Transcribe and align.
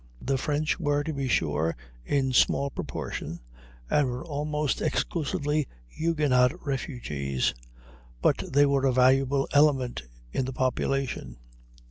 The 0.19 0.39
French 0.39 0.79
were, 0.79 1.03
to 1.03 1.13
be 1.13 1.27
sure, 1.27 1.75
in 2.03 2.33
small 2.33 2.71
proportion, 2.71 3.39
and 3.87 4.07
were 4.07 4.25
almost 4.25 4.81
exclusively 4.81 5.67
Huguenot 5.89 6.65
refugees, 6.65 7.53
but 8.19 8.37
they 8.51 8.65
were 8.65 8.87
a 8.87 8.93
valuable 8.93 9.47
element 9.53 10.01
in 10.31 10.45
the 10.45 10.53
population. 10.53 11.37